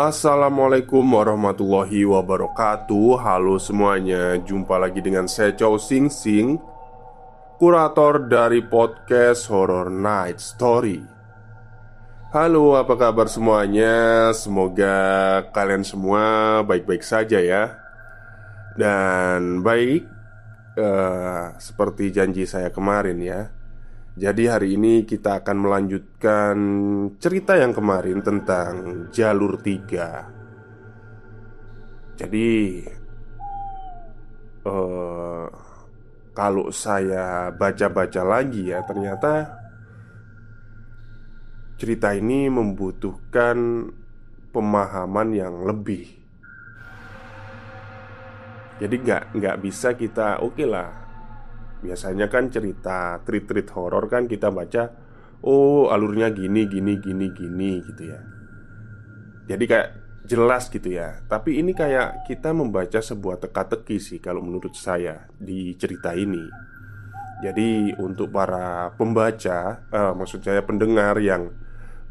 Assalamualaikum 0.00 1.04
warahmatullahi 1.04 2.08
wabarakatuh. 2.08 3.20
Halo 3.20 3.60
semuanya 3.60 4.40
Jumpa 4.40 4.80
lagi 4.80 5.04
dengan 5.04 5.28
saya 5.28 5.52
Chow 5.52 5.76
Sing 5.76 6.08
Sing 6.08 6.56
Kurator 7.60 8.24
dari 8.24 8.64
podcast 8.64 9.44
Horror 9.52 9.92
Night 9.92 10.40
Story. 10.40 11.04
Halo 12.32 12.80
apa 12.80 12.96
kabar 12.96 13.28
semuanya? 13.28 14.32
Semoga 14.32 14.96
kalian 15.52 15.84
semua 15.84 16.24
baik-baik 16.64 17.04
saja 17.04 17.36
ya. 17.36 17.76
Dan 18.80 19.60
baik 19.60 20.08
eh, 20.80 21.44
Seperti 21.60 22.08
janji 22.08 22.48
saya 22.48 22.72
kemarin 22.72 23.20
ya 23.20 23.52
jadi 24.20 24.52
hari 24.52 24.76
ini 24.76 25.08
kita 25.08 25.40
akan 25.40 25.56
melanjutkan 25.64 26.56
cerita 27.16 27.56
yang 27.56 27.72
kemarin 27.72 28.20
tentang 28.20 29.08
jalur 29.08 29.56
tiga. 29.64 30.28
Jadi 32.20 32.84
uh, 34.68 35.48
kalau 36.36 36.68
saya 36.68 37.48
baca-baca 37.48 38.20
lagi 38.20 38.68
ya 38.68 38.84
ternyata 38.84 39.56
cerita 41.80 42.12
ini 42.12 42.52
membutuhkan 42.52 43.88
pemahaman 44.52 45.28
yang 45.32 45.64
lebih. 45.64 46.12
Jadi 48.84 48.94
nggak 49.00 49.32
nggak 49.32 49.56
bisa 49.64 49.96
kita 49.96 50.44
oke 50.44 50.60
okay 50.60 50.68
lah 50.68 51.09
Biasanya 51.80 52.28
kan 52.28 52.52
cerita 52.52 53.20
treat-treat 53.24 53.68
horor 53.72 54.06
kan 54.06 54.28
kita 54.28 54.52
baca 54.52 55.10
Oh 55.40 55.88
alurnya 55.88 56.28
gini, 56.28 56.68
gini, 56.68 57.00
gini, 57.00 57.32
gini 57.32 57.80
gitu 57.80 58.12
ya. 58.12 58.20
Jadi 59.48 59.64
kayak 59.64 59.88
jelas 60.28 60.68
gitu 60.68 60.92
ya. 60.92 61.24
Tapi 61.24 61.64
ini 61.64 61.72
kayak 61.72 62.28
kita 62.28 62.52
membaca 62.52 63.00
sebuah 63.00 63.40
teka-teki 63.40 63.96
sih 63.96 64.18
kalau 64.20 64.44
menurut 64.44 64.76
saya 64.76 65.32
di 65.40 65.72
cerita 65.80 66.12
ini. 66.12 66.44
Jadi 67.40 67.96
untuk 67.96 68.28
para 68.36 68.92
pembaca, 69.00 69.80
eh, 69.88 70.12
maksud 70.12 70.44
saya 70.44 70.60
pendengar 70.60 71.16
yang 71.24 71.48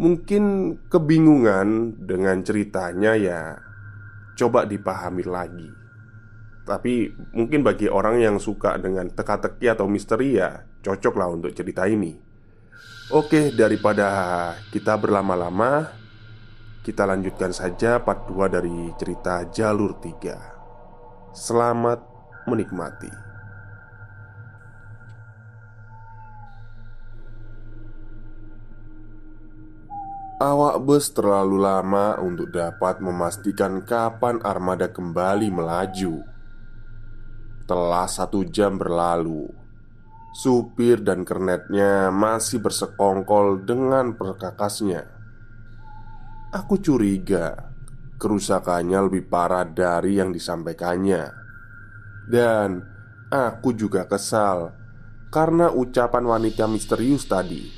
mungkin 0.01 0.73
kebingungan 0.89 2.01
dengan 2.01 2.41
ceritanya 2.41 3.13
ya 3.13 3.41
Coba 4.39 4.63
dipahami 4.63 5.27
lagi 5.27 5.67
tapi 6.69 7.09
mungkin 7.33 7.65
bagi 7.65 7.89
orang 7.89 8.21
yang 8.21 8.37
suka 8.37 8.77
dengan 8.77 9.09
teka-teki 9.09 9.65
atau 9.73 9.89
misteri 9.89 10.37
ya 10.37 10.69
Cocok 10.85 11.17
lah 11.17 11.27
untuk 11.33 11.51
cerita 11.51 11.89
ini. 11.89 12.13
Oke 13.09 13.49
daripada 13.49 14.53
kita 14.69 14.93
berlama-lama 15.01 15.89
Kita 16.85 17.09
lanjutkan 17.09 17.49
saja 17.49 17.97
part 18.05 18.29
2 18.29 18.53
dari 18.53 18.93
cerita 19.01 19.49
Jalur 19.49 19.97
3 19.97 21.33
Selamat 21.33 22.05
menikmati. 22.45 23.29
Awak 30.39 30.75
bus 30.87 31.11
terlalu 31.11 31.59
lama 31.59 32.15
untuk 32.23 32.47
dapat 32.47 33.03
memastikan 33.03 33.83
kapan 33.83 34.39
armada 34.39 34.87
kembali 34.87 35.51
melaju. 35.51 36.38
Setelah 37.69 38.09
satu 38.09 38.49
jam 38.49 38.81
berlalu. 38.81 39.45
Supir 40.33 41.05
dan 41.05 41.21
kernetnya 41.21 42.09
masih 42.09 42.65
bersekongkol 42.65 43.61
dengan 43.61 44.17
perkakasnya. 44.17 45.05
Aku 46.49 46.81
curiga 46.81 47.69
Kerusakannya 48.17 49.05
lebih 49.05 49.29
parah 49.29 49.69
dari 49.69 50.17
yang 50.17 50.33
disampaikannya. 50.33 51.29
Dan 52.25 52.81
aku 53.29 53.77
juga 53.77 54.09
kesal 54.09 54.73
Karena 55.29 55.69
ucapan 55.69 56.25
wanita 56.25 56.65
misterius 56.65 57.29
tadi 57.29 57.69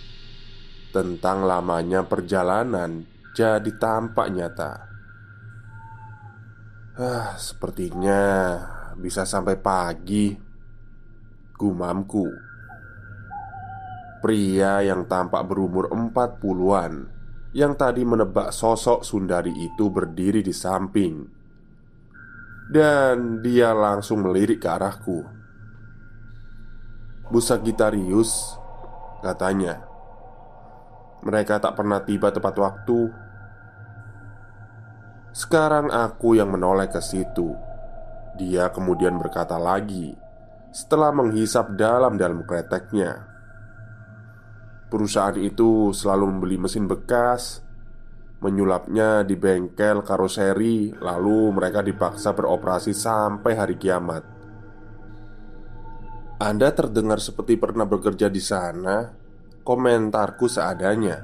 Tentang 0.95 1.43
lamanya 1.43 2.07
perjalanan 2.07 3.03
Jadi 3.35 3.75
tampak 3.75 4.27
nyata. 4.31 4.71
Ah, 6.95 7.35
sepertinya 7.35 8.23
bisa 9.01 9.25
sampai 9.25 9.57
pagi. 9.57 10.37
Gumamku. 11.57 12.29
Pria 14.21 14.85
yang 14.85 15.09
tampak 15.09 15.49
berumur 15.49 15.89
empat 15.89 16.37
puluhan 16.37 17.09
Yang 17.57 17.73
tadi 17.81 18.05
menebak 18.05 18.53
sosok 18.53 19.01
Sundari 19.01 19.49
itu 19.49 19.89
berdiri 19.89 20.45
di 20.45 20.53
samping. 20.53 21.25
Dan 22.69 23.41
dia 23.43 23.73
langsung 23.73 24.23
melirik 24.23 24.63
ke 24.63 24.69
arahku. 24.69 25.19
Busa 27.27 27.59
Gitarius 27.59 28.55
Katanya. 29.19 29.81
Mereka 31.21 31.61
tak 31.61 31.77
pernah 31.77 32.01
tiba 32.01 32.33
tepat 32.33 32.55
waktu. 32.57 32.99
Sekarang 35.35 35.93
aku 35.93 36.39
yang 36.39 36.49
menoleh 36.49 36.89
ke 36.89 36.97
situ 36.97 37.70
dia 38.41 38.73
kemudian 38.73 39.21
berkata 39.21 39.61
lagi 39.61 40.17
setelah 40.73 41.13
menghisap 41.13 41.77
dalam-dalam 41.77 42.41
kreteknya. 42.47 43.29
Perusahaan 44.89 45.37
itu 45.37 45.93
selalu 45.93 46.25
membeli 46.35 46.57
mesin 46.57 46.89
bekas, 46.89 47.63
menyulapnya 48.41 49.23
di 49.23 49.37
bengkel 49.37 50.01
karoseri, 50.01 50.91
lalu 50.97 51.53
mereka 51.53 51.85
dipaksa 51.85 52.33
beroperasi 52.33 52.91
sampai 52.91 53.53
hari 53.55 53.75
kiamat. 53.77 54.23
Anda 56.41 56.73
terdengar 56.73 57.21
seperti 57.21 57.55
pernah 57.61 57.85
bekerja 57.85 58.25
di 58.25 58.41
sana. 58.41 59.13
Komentarku 59.61 60.49
seadanya. 60.49 61.21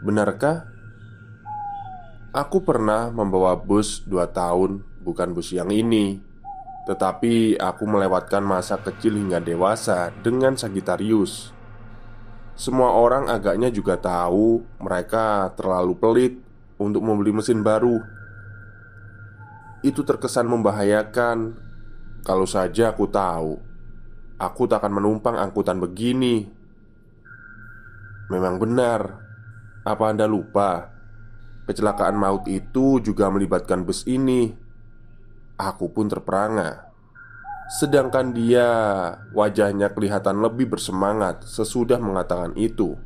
Benarkah? 0.00 0.64
Aku 2.32 2.64
pernah 2.64 3.12
membawa 3.12 3.52
bus 3.60 4.00
dua 4.08 4.24
tahun 4.32 4.91
bukan 5.02 5.34
bus 5.36 5.50
yang 5.50 5.68
ini. 5.68 6.22
Tetapi 6.86 7.58
aku 7.58 7.84
melewatkan 7.86 8.42
masa 8.42 8.78
kecil 8.78 9.18
hingga 9.18 9.38
dewasa 9.38 10.10
dengan 10.22 10.54
Sagittarius. 10.58 11.54
Semua 12.54 12.94
orang 12.94 13.30
agaknya 13.30 13.70
juga 13.70 13.98
tahu 13.98 14.62
mereka 14.82 15.50
terlalu 15.54 15.94
pelit 15.98 16.34
untuk 16.78 17.02
membeli 17.02 17.34
mesin 17.34 17.62
baru. 17.62 17.98
Itu 19.82 20.06
terkesan 20.06 20.46
membahayakan. 20.46 21.58
Kalau 22.22 22.46
saja 22.46 22.94
aku 22.94 23.10
tahu 23.10 23.72
Aku 24.42 24.66
tak 24.66 24.82
akan 24.82 24.98
menumpang 24.98 25.38
angkutan 25.38 25.78
begini. 25.78 26.42
Memang 28.26 28.58
benar. 28.58 29.22
Apa 29.86 30.10
Anda 30.10 30.26
lupa? 30.26 30.90
Kecelakaan 31.70 32.18
maut 32.18 32.50
itu 32.50 32.98
juga 32.98 33.30
melibatkan 33.30 33.86
bus 33.86 34.02
ini 34.02 34.50
Aku 35.60 35.92
pun 35.92 36.08
terperangah 36.08 36.92
Sedangkan 37.72 38.36
dia 38.36 38.68
wajahnya 39.32 39.96
kelihatan 39.96 40.44
lebih 40.44 40.76
bersemangat 40.76 41.48
sesudah 41.48 41.96
mengatakan 41.96 42.52
itu. 42.52 43.00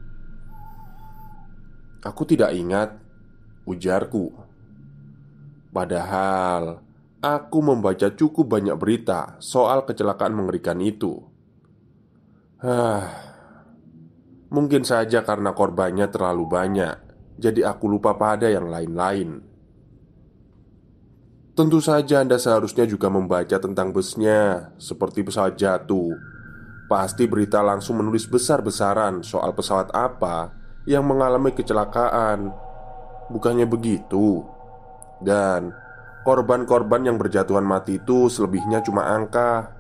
Aku 2.02 2.26
tidak 2.26 2.50
ingat 2.50 2.98
ujarku. 3.62 4.34
Padahal 5.70 6.82
aku 7.22 7.58
membaca 7.62 8.10
cukup 8.10 8.58
banyak 8.58 8.75
berita 8.75 9.38
soal 9.38 9.87
kecelakaan 9.87 10.34
mengerikan 10.34 10.82
itu. 10.82 11.22
Hah, 12.58 13.06
mungkin 14.50 14.82
saja 14.82 15.22
karena 15.22 15.54
korbannya 15.54 16.10
terlalu 16.10 16.42
banyak, 16.42 16.96
jadi 17.38 17.70
aku 17.70 17.87
lupa 17.87 18.19
pada 18.19 18.50
yang 18.50 18.66
lain-lain. 18.66 19.46
Tentu 21.56 21.80
saja 21.80 22.20
Anda 22.20 22.36
seharusnya 22.36 22.84
juga 22.84 23.08
membaca 23.08 23.56
tentang 23.56 23.90
busnya. 23.90 24.70
Seperti 24.76 25.24
pesawat 25.24 25.56
jatuh 25.56 26.36
Pasti 26.86 27.26
berita 27.26 27.66
langsung 27.66 27.98
menulis 27.98 28.30
besar-besaran 28.30 29.26
soal 29.26 29.50
pesawat 29.58 29.90
apa 29.90 30.54
yang 30.86 31.02
mengalami 31.02 31.50
kecelakaan. 31.50 32.54
Bukannya 33.26 33.66
begitu? 33.66 34.46
Dan 35.18 35.74
korban-korban 36.22 37.10
yang 37.10 37.18
berjatuhan 37.18 37.66
mati 37.66 37.98
itu 37.98 38.30
selebihnya 38.30 38.86
cuma 38.86 39.10
angka. 39.10 39.74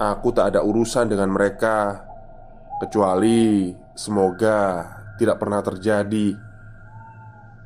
Aku 0.00 0.32
tak 0.32 0.56
ada 0.56 0.64
urusan 0.64 1.12
dengan 1.12 1.36
mereka. 1.36 2.00
Kecuali 2.80 3.68
semoga 3.92 4.88
tidak 5.20 5.36
pernah 5.36 5.60
terjadi 5.60 6.32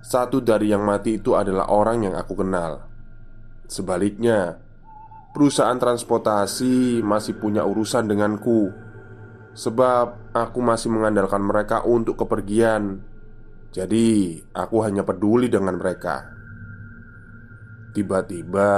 satu 0.02 0.42
dari 0.42 0.74
yang 0.74 0.82
mati 0.82 1.22
itu 1.22 1.38
adalah 1.38 1.70
orang 1.70 2.10
yang 2.10 2.18
aku 2.18 2.34
kenal. 2.34 2.90
Sebaliknya, 3.70 4.58
perusahaan 5.30 5.78
transportasi 5.78 7.06
masih 7.06 7.38
punya 7.38 7.62
urusan 7.62 8.10
denganku, 8.10 8.74
sebab 9.54 10.34
aku 10.34 10.58
masih 10.58 10.90
mengandalkan 10.90 11.46
mereka 11.46 11.86
untuk 11.86 12.18
kepergian. 12.18 12.98
Jadi, 13.70 14.36
aku 14.50 14.82
hanya 14.82 15.06
peduli 15.06 15.46
dengan 15.46 15.78
mereka. 15.78 16.34
Tiba-tiba, 17.94 18.74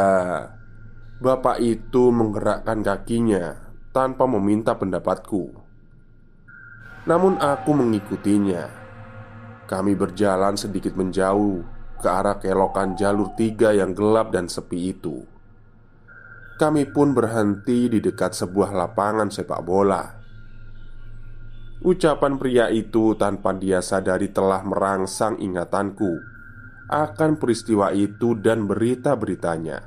bapak 1.25 1.57
itu 1.65 2.13
menggerakkan 2.13 2.85
kakinya 2.85 3.73
tanpa 3.97 4.29
meminta 4.29 4.77
pendapatku. 4.77 5.57
Namun, 7.09 7.41
aku 7.41 7.71
mengikutinya 7.73 8.84
kami 9.65 9.97
berjalan 9.97 10.57
sedikit 10.57 10.93
menjauh 10.97 11.65
ke 12.01 12.09
arah 12.09 12.37
kelokan 12.37 12.97
jalur 13.01 13.33
tiga 13.33 13.73
yang 13.73 13.97
gelap 13.97 14.29
dan 14.29 14.45
sepi 14.45 14.93
itu. 14.93 15.25
Kami 16.61 16.87
pun 16.93 17.17
berhenti 17.17 17.89
di 17.91 17.99
dekat 17.99 18.37
sebuah 18.37 18.71
lapangan 18.77 19.33
sepak 19.33 19.61
bola. 19.65 20.05
Ucapan 21.85 22.39
pria 22.41 22.71
itu 22.71 23.17
tanpa 23.19 23.53
dia 23.57 23.83
sadari 23.83 24.31
telah 24.31 24.63
merangsang 24.63 25.37
ingatanku 25.41 26.35
akan 26.89 27.41
peristiwa 27.41 27.91
itu 27.97 28.37
dan 28.37 28.69
berita-beritanya. 28.69 29.81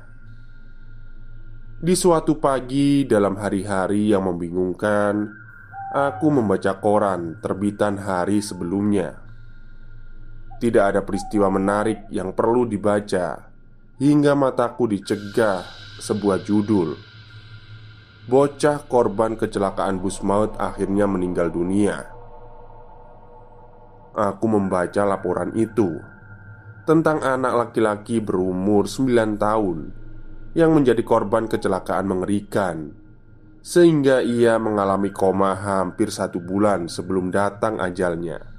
Di 1.78 1.94
suatu 1.94 2.42
pagi 2.42 3.06
dalam 3.06 3.38
hari-hari 3.38 4.10
yang 4.10 4.26
membingungkan, 4.26 5.30
aku 5.94 6.26
membaca 6.26 6.74
koran 6.82 7.38
terbitan 7.38 8.02
hari 8.02 8.42
sebelumnya. 8.42 9.27
Tidak 10.58 10.82
ada 10.82 11.06
peristiwa 11.06 11.46
menarik 11.54 12.10
yang 12.10 12.34
perlu 12.34 12.66
dibaca 12.66 13.46
Hingga 14.02 14.34
mataku 14.34 14.90
dicegah 14.90 15.62
sebuah 16.02 16.42
judul. 16.42 16.98
Bocah 18.26 18.82
korban 18.90 19.38
kecelakaan 19.38 20.02
bus 20.02 20.18
maut 20.26 20.58
akhirnya 20.58 21.06
meninggal 21.06 21.54
dunia. 21.54 22.10
Aku 24.18 24.50
membaca 24.50 25.06
laporan 25.06 25.54
itu 25.54 26.02
Tentang 26.82 27.22
anak 27.22 27.54
laki-laki 27.54 28.18
berumur 28.18 28.90
9 28.90 29.38
tahun 29.38 29.78
Yang 30.58 30.70
menjadi 30.74 31.02
korban 31.06 31.46
kecelakaan 31.46 32.10
mengerikan 32.10 32.98
Sehingga 33.62 34.26
ia 34.26 34.58
mengalami 34.58 35.14
koma 35.14 35.54
hampir 35.54 36.10
satu 36.10 36.42
bulan 36.42 36.90
sebelum 36.90 37.30
datang 37.30 37.78
ajalnya 37.78 38.57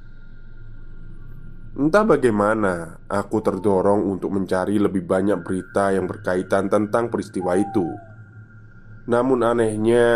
Entah 1.79 2.03
bagaimana, 2.03 2.99
aku 3.07 3.39
terdorong 3.39 4.03
untuk 4.03 4.35
mencari 4.35 4.75
lebih 4.75 5.07
banyak 5.07 5.39
berita 5.39 5.95
yang 5.95 6.11
berkaitan 6.11 6.67
tentang 6.67 7.07
peristiwa 7.07 7.55
itu. 7.55 7.87
Namun, 9.07 9.47
anehnya, 9.47 10.11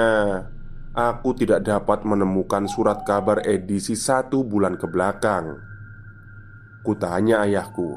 aku 0.91 1.31
tidak 1.39 1.63
dapat 1.63 2.03
menemukan 2.03 2.67
surat 2.67 3.07
kabar 3.07 3.47
edisi 3.47 3.95
satu 3.95 4.43
bulan 4.43 4.75
ke 4.75 4.91
belakang. 4.91 5.55
Kutanya 6.83 7.47
ayahku, 7.47 7.95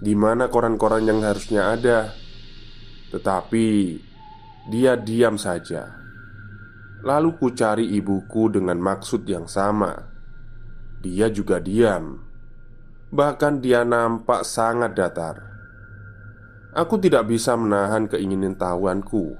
"Di 0.00 0.16
mana 0.16 0.48
koran-koran 0.48 1.04
yang 1.04 1.20
harusnya 1.20 1.68
ada?" 1.68 2.16
Tetapi 3.12 3.66
dia 4.72 4.96
diam 4.96 5.36
saja. 5.36 6.00
Lalu 7.04 7.28
ku 7.36 7.52
cari 7.52 7.92
ibuku 7.92 8.48
dengan 8.48 8.80
maksud 8.80 9.28
yang 9.28 9.44
sama. 9.44 9.92
Dia 11.04 11.28
juga 11.28 11.60
diam. 11.60 12.32
Bahkan 13.14 13.62
dia 13.62 13.86
nampak 13.86 14.42
sangat 14.42 14.98
datar. 14.98 15.38
Aku 16.74 16.98
tidak 16.98 17.30
bisa 17.30 17.54
menahan 17.54 18.10
keinginan 18.10 18.58
tahuanku. 18.58 19.38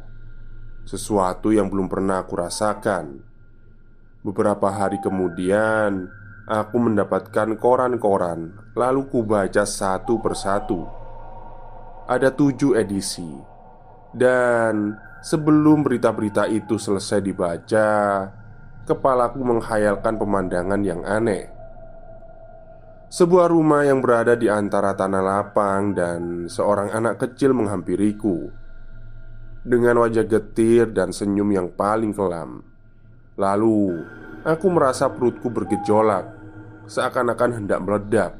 Sesuatu 0.87 1.50
yang 1.50 1.67
belum 1.67 1.91
pernah 1.91 2.23
aku 2.23 2.38
rasakan. 2.38 3.19
Beberapa 4.23 4.71
hari 4.71 5.03
kemudian 5.03 6.06
Aku 6.44 6.76
mendapatkan 6.76 7.56
koran-koran 7.59 8.55
Lalu 8.79 9.11
ku 9.11 9.26
baca 9.26 9.67
satu 9.67 10.23
persatu. 10.23 10.87
Ada 12.06 12.31
tujuh 12.31 12.79
edisi. 12.79 13.27
Dan 14.15 14.94
sebelum 15.19 15.82
berita-berita 15.82 16.47
itu 16.47 16.79
selesai 16.79 17.19
dibaca 17.19 17.91
Kepalaku 18.87 19.43
menghayalkan 19.43 20.15
pemandangan 20.15 20.79
yang 20.87 21.03
aneh 21.03 21.54
sebuah 23.15 23.47
rumah 23.47 23.87
yang 23.87 24.03
berada 24.03 24.35
di 24.35 24.51
antara 24.51 24.91
tanah 24.99 25.23
lapang 25.23 25.95
dan 25.95 26.51
seorang 26.51 26.91
anak 26.91 27.23
kecil 27.23 27.55
menghampiriku. 27.55 28.51
Dengan 29.63 30.03
wajah 30.03 30.27
getir 30.27 30.91
dan 30.91 31.15
senyum 31.15 31.47
yang 31.55 31.71
paling 31.71 32.11
kelam. 32.11 32.67
Lalu, 33.39 34.03
aku 34.43 34.67
merasa 34.67 35.06
perutku 35.09 35.49
bergejolak 35.49 36.43
Seakan-akan 36.85 37.65
hendak 37.65 37.81
meledak. 37.81 38.33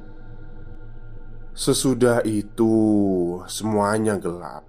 Sesudah 1.57 2.21
itu, 2.29 2.77
semuanya 3.49 4.21
gelap. 4.21 4.69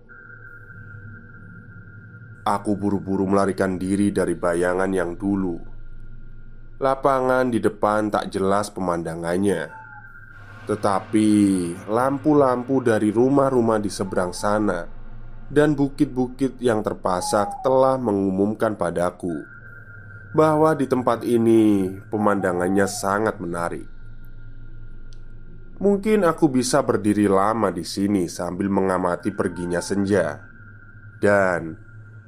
Aku 2.48 2.80
buru-buru 2.80 3.28
melarikan 3.28 3.76
diri 3.76 4.16
dari 4.16 4.32
bayangan 4.32 4.88
yang 4.96 5.20
dulu. 5.20 5.60
Lapangan 6.80 7.52
di 7.52 7.60
depan 7.60 8.08
tak 8.08 8.32
jelas 8.32 8.72
pemandangannya 8.72 9.85
tetapi 10.66 11.30
lampu-lampu 11.86 12.82
dari 12.82 13.14
rumah-rumah 13.14 13.78
di 13.78 13.90
seberang 13.90 14.34
sana 14.34 14.86
dan 15.50 15.78
bukit-bukit 15.78 16.58
yang 16.58 16.82
terpasak 16.82 17.62
telah 17.62 18.02
mengumumkan 18.02 18.74
padaku 18.74 19.46
bahwa 20.36 20.76
di 20.76 20.90
tempat 20.90 21.24
ini 21.24 21.96
pemandangannya 22.12 22.90
sangat 22.90 23.40
menarik. 23.40 23.88
Mungkin 25.76 26.24
aku 26.28 26.52
bisa 26.52 26.84
berdiri 26.84 27.28
lama 27.28 27.72
di 27.72 27.84
sini 27.84 28.28
sambil 28.32 28.72
mengamati 28.72 29.32
perginya 29.32 29.84
senja, 29.84 30.40
dan 31.20 31.76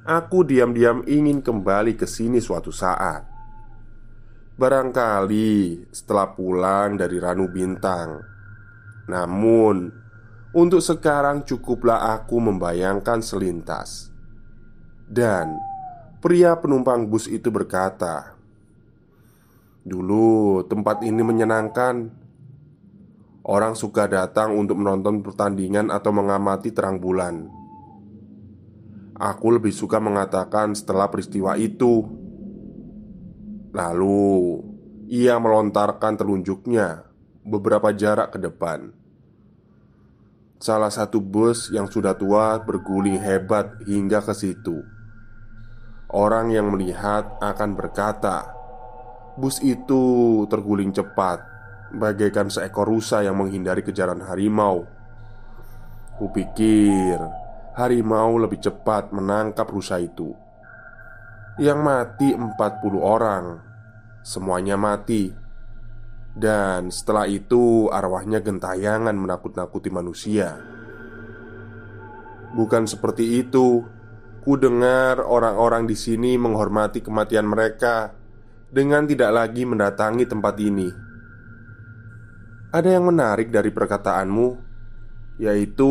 aku 0.04 0.44
diam-diam 0.44 1.00
ingin 1.04 1.40
kembali 1.40 1.96
ke 1.96 2.04
sini 2.04 2.40
suatu 2.44 2.68
saat. 2.68 3.37
Barangkali 4.58 5.86
setelah 5.94 6.34
pulang 6.34 6.98
dari 6.98 7.22
Ranu 7.22 7.46
Bintang. 7.46 8.18
Namun 9.06 9.94
Untuk 10.48 10.82
sekarang 10.82 11.46
cukuplah 11.46 12.18
aku 12.18 12.42
membayangkan 12.42 13.22
selintas. 13.22 14.10
Dan 15.06 15.54
Pria 16.18 16.58
penumpang 16.58 17.06
bus 17.06 17.30
itu 17.30 17.54
berkata 17.54 18.34
Dulu 19.86 20.66
tempat 20.66 21.06
ini 21.06 21.22
menyenangkan. 21.22 22.10
Orang 23.46 23.78
suka 23.78 24.10
datang 24.10 24.58
untuk 24.58 24.82
menonton 24.82 25.22
pertandingan 25.22 25.94
atau 25.94 26.10
mengamati 26.10 26.74
terang 26.74 26.98
bulan. 26.98 27.46
Aku 29.14 29.54
lebih 29.54 29.70
suka 29.70 30.02
mengatakan 30.02 30.74
setelah 30.74 31.06
peristiwa 31.06 31.54
itu 31.54 32.26
Lalu 33.68 34.64
ia 35.08 35.36
melontarkan 35.36 36.16
telunjuknya 36.16 37.04
beberapa 37.44 37.92
jarak 37.92 38.36
ke 38.36 38.38
depan. 38.40 38.92
Salah 40.58 40.90
satu 40.90 41.22
bus 41.22 41.70
yang 41.70 41.86
sudah 41.86 42.18
tua 42.18 42.58
berguling 42.58 43.20
hebat 43.20 43.78
hingga 43.86 44.24
ke 44.24 44.34
situ. 44.34 44.82
Orang 46.08 46.50
yang 46.50 46.72
melihat 46.72 47.36
akan 47.38 47.76
berkata, 47.76 48.48
"Bus 49.36 49.60
itu 49.60 50.44
terguling 50.48 50.90
cepat, 50.90 51.44
bagaikan 51.94 52.48
seekor 52.48 52.88
rusa 52.88 53.20
yang 53.22 53.36
menghindari 53.36 53.84
kejaran 53.84 54.24
harimau." 54.24 54.88
Kupikir 56.18 57.20
harimau 57.78 58.40
lebih 58.42 58.58
cepat 58.58 59.14
menangkap 59.14 59.70
rusa 59.70 60.02
itu. 60.02 60.34
Yang 61.58 61.80
mati 61.82 62.28
40 62.38 62.54
orang, 63.02 63.58
semuanya 64.22 64.78
mati. 64.78 65.34
Dan 66.30 66.94
setelah 66.94 67.26
itu 67.26 67.90
arwahnya 67.90 68.38
gentayangan 68.38 69.18
menakut-nakuti 69.18 69.90
manusia. 69.90 70.54
Bukan 72.54 72.86
seperti 72.86 73.42
itu. 73.42 73.82
Ku 74.38 74.54
dengar 74.54 75.18
orang-orang 75.18 75.90
di 75.90 75.98
sini 75.98 76.38
menghormati 76.38 77.04
kematian 77.04 77.44
mereka 77.44 78.14
Dengan 78.70 79.04
tidak 79.04 79.34
lagi 79.34 79.66
mendatangi 79.66 80.24
tempat 80.30 80.54
ini. 80.62 80.88
Ada 82.70 82.88
yang 82.96 83.10
menarik 83.10 83.50
dari 83.50 83.72
perkataanmu 83.74 84.48
Yaitu 85.42 85.90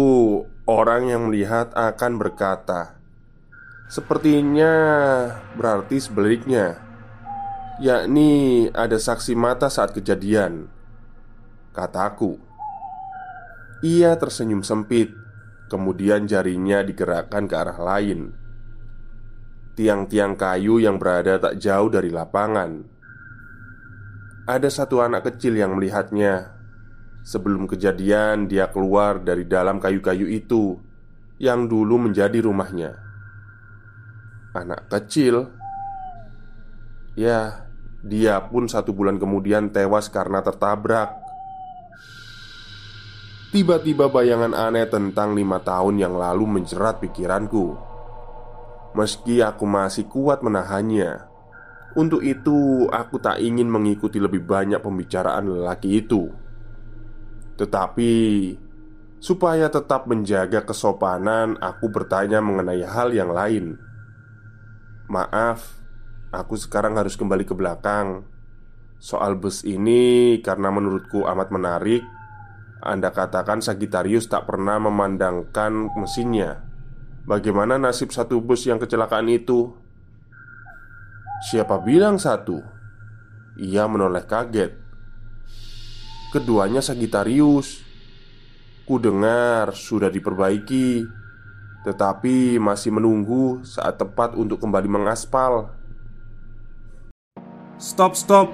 orang 0.69 1.12
yang 1.12 1.27
melihat 1.27 1.74
akan 1.75 2.21
berkata 2.21 2.97
Sepertinya 3.88 4.74
berarti 5.56 6.03
sebaliknya 6.03 6.75
yakni 7.79 8.67
ada 8.75 9.00
saksi 9.00 9.32
mata 9.38 9.72
saat 9.72 9.96
kejadian. 9.96 10.67
Kataku, 11.72 12.36
ia 13.86 14.17
tersenyum 14.20 14.65
sempit, 14.65 15.13
kemudian 15.72 16.27
jarinya 16.27 16.84
digerakkan 16.84 17.48
ke 17.48 17.56
arah 17.56 17.79
lain. 17.79 18.36
Tiang-tiang 19.77 20.36
kayu 20.36 20.84
yang 20.84 21.00
berada 21.00 21.39
tak 21.39 21.62
jauh 21.62 21.88
dari 21.88 22.12
lapangan. 22.12 22.84
Ada 24.50 24.67
satu 24.74 25.00
anak 25.00 25.32
kecil 25.32 25.56
yang 25.56 25.77
melihatnya. 25.79 26.60
Sebelum 27.24 27.72
kejadian, 27.72 28.51
dia 28.51 28.67
keluar 28.67 29.22
dari 29.24 29.48
dalam 29.48 29.77
kayu-kayu 29.77 30.27
itu 30.27 30.82
yang 31.39 31.70
dulu 31.70 32.10
menjadi 32.10 32.41
rumahnya. 32.41 33.06
Anak 34.57 34.89
kecil, 34.89 35.53
ya, 37.13 37.69
dia 38.01 38.41
pun 38.49 38.65
satu 38.65 38.89
bulan 38.93 39.21
kemudian 39.21 39.69
tewas 39.69 40.09
karena 40.09 40.41
tertabrak. 40.41 41.13
Tiba-tiba 43.53 44.09
bayangan 44.09 44.57
aneh 44.57 44.89
tentang 44.89 45.37
lima 45.37 45.61
tahun 45.61 46.01
yang 46.01 46.17
lalu 46.17 46.59
menjerat 46.59 46.99
pikiranku. 46.99 47.77
Meski 48.97 49.45
aku 49.45 49.63
masih 49.69 50.09
kuat 50.09 50.41
menahannya, 50.41 51.27
untuk 51.97 52.21
itu 52.21 52.85
aku 52.93 53.17
tak 53.17 53.41
ingin 53.41 53.65
mengikuti 53.65 54.21
lebih 54.21 54.45
banyak 54.45 54.77
pembicaraan 54.77 55.49
lelaki 55.49 56.05
itu. 56.05 56.29
Tetapi 57.57 58.13
supaya 59.17 59.65
tetap 59.65 60.05
menjaga 60.05 60.61
kesopanan, 60.61 61.57
aku 61.57 61.89
bertanya 61.89 62.37
mengenai 62.37 62.85
hal 62.85 63.09
yang 63.09 63.33
lain. 63.33 63.81
Maaf, 65.07 65.77
Aku 66.27 66.59
sekarang 66.59 66.99
harus 66.99 67.15
kembali 67.15 67.47
ke 67.47 67.55
belakang. 67.55 68.27
Soal 68.99 69.39
bus 69.39 69.63
ini 69.63 70.37
karena 70.43 70.73
menurutku 70.73 71.23
amat 71.23 71.53
menarik 71.53 72.03
Anda 72.83 73.15
katakan 73.15 73.63
Sagittarius 73.63 74.27
tak 74.27 74.43
pernah 74.43 74.75
memandangkan 74.75 75.95
mesinnya. 75.95 76.67
Bagaimana 77.23 77.79
nasib 77.79 78.11
satu 78.11 78.43
bus 78.43 78.67
yang 78.67 78.77
kecelakaan 78.77 79.31
itu? 79.31 79.71
Siapa 81.47 81.79
bilang 81.79 82.19
satu? 82.19 82.59
Ia 83.57 83.87
menoleh 83.87 84.27
kaget. 84.27 84.75
Keduanya 86.35 86.83
Sagittarius. 86.83 87.81
Ku 88.83 88.99
dengar 88.99 89.71
sudah 89.71 90.11
diperbaiki 90.11 91.03
Tetapi 91.86 92.57
masih 92.57 92.93
menunggu 92.96 93.62
saat 93.62 94.00
tepat 94.01 94.34
untuk 94.34 94.57
kembali 94.62 94.89
mengaspal 94.89 95.77
Stop, 97.77 98.17
stop. 98.17 98.50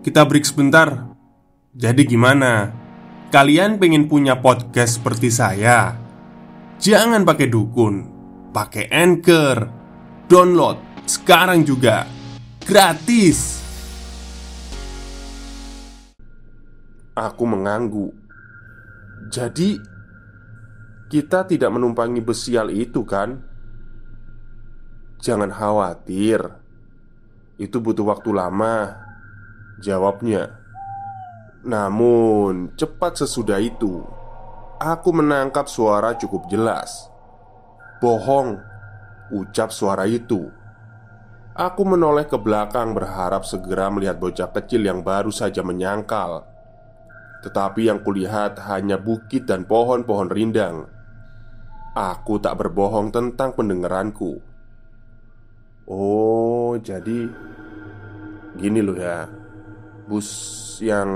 Kita 0.00 0.24
break 0.24 0.48
sebentar. 0.48 1.12
Jadi 1.76 2.08
gimana? 2.08 2.72
Kalian 3.28 3.76
pengen 3.76 4.08
punya 4.08 4.40
podcast 4.40 4.96
seperti 4.96 5.28
saya? 5.28 5.92
Jangan 6.80 7.20
pakai 7.28 7.52
dukun, 7.52 8.08
pakai 8.48 8.88
Anchor. 8.88 9.68
Download 10.24 10.80
sekarang 11.04 11.68
juga. 11.68 12.08
Gratis. 12.64 13.60
Aku 17.12 17.44
mengangguk. 17.44 18.16
Jadi 19.28 19.76
kita 21.12 21.44
tidak 21.44 21.68
menumpangi 21.68 22.24
besial 22.24 22.72
itu 22.72 23.04
kan? 23.04 23.36
Jangan 25.20 25.52
khawatir. 25.52 26.40
Itu 27.60 27.84
butuh 27.84 28.08
waktu 28.08 28.32
lama 28.32 28.96
Jawabnya. 29.84 30.56
Namun 31.68 32.72
cepat 32.80 33.20
sesudah 33.20 33.60
itu 33.60 34.00
Aku 34.80 35.12
menangkap 35.12 35.68
suara 35.68 36.16
cukup 36.16 36.48
jelas. 36.48 37.12
Bohong 38.00 38.56
Ucap 39.32 39.68
suara 39.68 40.08
itu. 40.08 40.48
Aku 41.52 41.84
menoleh 41.84 42.24
ke 42.24 42.36
belakang 42.40 42.96
berharap 42.96 43.44
segera 43.44 43.92
melihat 43.92 44.16
bocah 44.16 44.48
kecil 44.48 44.84
yang 44.84 45.04
baru 45.04 45.32
saja 45.32 45.60
menyangkal. 45.60 46.44
Tetapi 47.44 47.88
yang 47.88 48.00
kulihat 48.04 48.60
hanya 48.68 49.00
bukit 49.00 49.48
dan 49.48 49.64
pohon-pohon 49.64 50.28
rindang 50.28 51.01
Aku 51.92 52.40
tak 52.40 52.56
berbohong 52.56 53.12
tentang 53.12 53.52
pendengaranku 53.52 54.52
Oh, 55.92 56.78
jadi 56.78 57.26
gini 58.56 58.80
loh 58.80 58.96
ya. 58.96 59.26
Bus 60.06 60.30
yang 60.82 61.10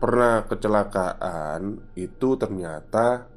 pernah 0.00 0.44
kecelakaan 0.44 1.92
itu 1.96 2.36
ternyata 2.36 3.28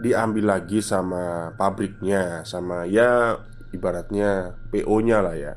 diambil 0.00 0.56
lagi 0.56 0.78
sama 0.84 1.52
pabriknya, 1.58 2.46
sama 2.46 2.84
ya 2.88 3.40
ibaratnya 3.72 4.54
PO-nya 4.68 5.18
lah 5.24 5.36
ya. 5.36 5.54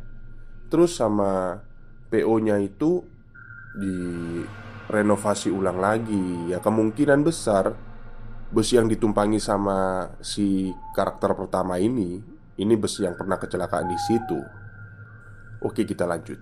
Terus 0.67 0.97
sama 0.97 1.61
PO-nya 2.09 2.57
itu 2.63 3.03
direnovasi 3.77 5.51
ulang 5.51 5.77
lagi. 5.77 6.51
Ya 6.51 6.63
kemungkinan 6.63 7.21
besar 7.21 7.86
bus 8.47 8.71
yang 8.71 8.87
ditumpangi 8.87 9.39
sama 9.43 10.07
si 10.23 10.71
karakter 10.95 11.35
pertama 11.35 11.75
ini 11.79 12.37
ini 12.57 12.73
bus 12.73 12.97
yang 12.97 13.13
pernah 13.13 13.37
kecelakaan 13.37 13.87
di 13.87 13.99
situ. 14.01 14.39
Oke, 15.61 15.85
kita 15.85 16.09
lanjut. 16.09 16.37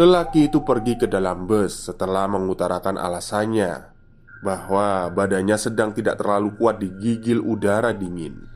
Lelaki 0.00 0.48
itu 0.48 0.64
pergi 0.64 0.96
ke 0.96 1.04
dalam 1.04 1.44
bus 1.44 1.92
setelah 1.92 2.24
mengutarakan 2.24 2.96
alasannya 2.96 3.92
bahwa 4.40 5.12
badannya 5.12 5.56
sedang 5.60 5.92
tidak 5.92 6.16
terlalu 6.16 6.56
kuat 6.56 6.80
digigil 6.80 7.44
udara 7.44 7.92
dingin. 7.92 8.48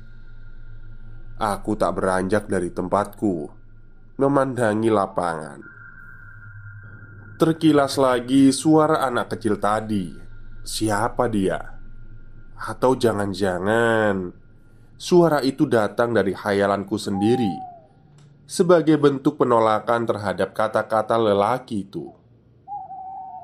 Aku 1.37 1.77
tak 1.77 2.01
beranjak 2.01 2.49
dari 2.49 2.73
tempatku, 2.73 3.53
memandangi 4.17 4.89
lapangan. 4.89 5.61
Terkilas 7.37 8.01
lagi 8.01 8.49
suara 8.55 9.05
anak 9.05 9.37
kecil 9.37 9.61
tadi. 9.61 10.24
Siapa 10.65 11.29
dia? 11.29 11.61
Atau 12.57 12.97
jangan-jangan 12.97 14.33
Suara 14.97 15.45
itu 15.45 15.69
datang 15.69 16.17
dari 16.17 16.33
hayalanku 16.33 16.97
sendiri 16.97 17.53
Sebagai 18.49 18.97
bentuk 18.97 19.37
penolakan 19.37 20.09
terhadap 20.09 20.57
kata-kata 20.57 21.21
lelaki 21.21 21.85
itu 21.85 22.09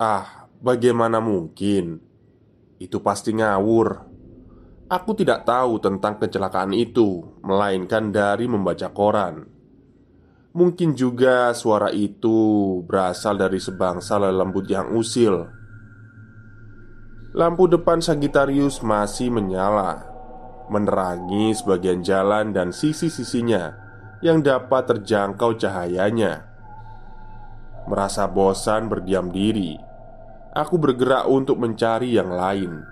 Ah, 0.01 0.49
bagaimana 0.65 1.21
mungkin? 1.21 2.01
Itu 2.81 3.05
pasti 3.05 3.37
ngawur 3.37 4.01
Aku 4.89 5.13
tidak 5.13 5.45
tahu 5.45 5.77
tentang 5.77 6.17
kecelakaan 6.17 6.73
itu 6.73 7.37
Melainkan 7.45 8.17
dari 8.17 8.49
membaca 8.49 8.89
koran 8.97 9.45
Mungkin 10.57 10.97
juga 10.97 11.53
suara 11.53 11.93
itu 11.93 12.81
berasal 12.89 13.37
dari 13.37 13.61
sebangsa 13.61 14.17
lelembut 14.17 14.65
yang 14.73 14.97
usil 14.97 15.60
Lampu 17.31 17.71
depan 17.71 18.03
Sagittarius 18.03 18.83
masih 18.83 19.31
menyala 19.31 20.11
menerangi 20.71 21.55
sebagian 21.55 22.03
jalan 22.03 22.55
dan 22.55 22.71
sisi-sisinya 22.71 23.75
yang 24.23 24.43
dapat 24.43 24.87
terjangkau 24.87 25.59
cahayanya. 25.59 26.47
Merasa 27.91 28.31
bosan 28.31 28.87
berdiam 28.87 29.35
diri, 29.35 29.75
aku 30.55 30.79
bergerak 30.79 31.27
untuk 31.27 31.59
mencari 31.59 32.15
yang 32.15 32.31
lain. 32.31 32.87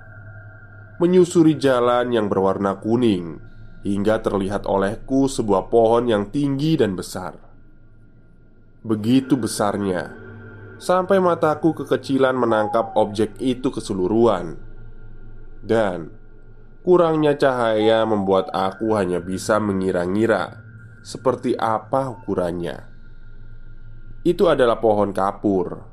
Menyusuri 0.99 1.55
jalan 1.55 2.11
yang 2.11 2.27
berwarna 2.27 2.83
kuning 2.83 3.39
hingga 3.87 4.19
terlihat 4.19 4.67
olehku 4.67 5.31
sebuah 5.31 5.71
pohon 5.71 6.11
yang 6.11 6.31
tinggi 6.35 6.75
dan 6.75 6.99
besar. 6.99 7.39
Begitu 8.83 9.39
besarnya, 9.39 10.28
sampai 10.79 11.19
mataku 11.19 11.75
kekecilan 11.75 12.39
menangkap 12.39 12.95
objek 12.95 13.35
itu 13.43 13.69
keseluruhan, 13.69 14.57
dan 15.63 16.15
kurangnya 16.87 17.35
cahaya 17.37 18.07
membuat 18.07 18.49
aku 18.55 18.95
hanya 18.95 19.19
bisa 19.19 19.59
mengira-ngira 19.59 20.63
seperti 21.03 21.59
apa 21.59 22.09
ukurannya. 22.15 22.89
Itu 24.23 24.47
adalah 24.51 24.79
pohon 24.79 25.11
kapur. 25.15 25.85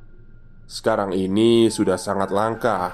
Sekarang 0.65 1.13
ini 1.13 1.69
sudah 1.69 1.97
sangat 1.97 2.33
langka. 2.33 2.91